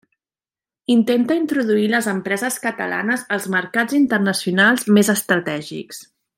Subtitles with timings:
[0.93, 6.03] Intenta introduir les empreses catalanes als mercats internacionals més estratègics.